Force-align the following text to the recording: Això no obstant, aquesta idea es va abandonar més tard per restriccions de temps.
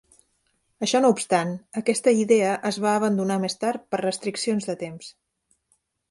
Això 0.85 0.99
no 1.01 1.09
obstant, 1.15 1.51
aquesta 1.81 2.13
idea 2.21 2.55
es 2.69 2.79
va 2.85 2.93
abandonar 3.01 3.37
més 3.43 3.57
tard 3.65 3.83
per 3.93 3.99
restriccions 4.01 4.67
de 4.71 4.75
temps. 4.81 5.11